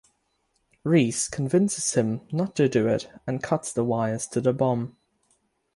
[0.83, 4.97] Reese convinces him not do it and cuts the wires to the bomb.